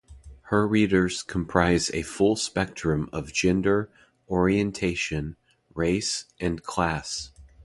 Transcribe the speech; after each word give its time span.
Her 0.49 0.67
readers 0.67 1.21
comprise 1.21 1.91
a 1.93 2.01
full 2.01 2.35
spectrum 2.35 3.07
of 3.13 3.31
gender, 3.31 3.91
orientation, 4.27 5.35
race 5.75 6.25
and 6.39 6.63
class. 6.63 7.29